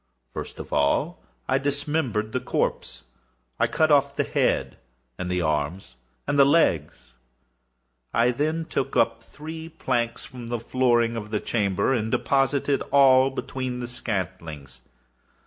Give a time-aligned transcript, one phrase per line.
[0.33, 3.03] First of all I dismembered the corpse.
[3.59, 4.77] I cut off the head
[5.19, 5.95] and the arms
[6.27, 7.17] and the legs.
[8.11, 13.29] I then took up three planks from the flooring of the chamber, and deposited all
[13.29, 14.81] between the scantlings.